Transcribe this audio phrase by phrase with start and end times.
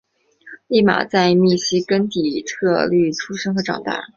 [0.69, 4.01] 俪玛在密西根州底特律出生和长大。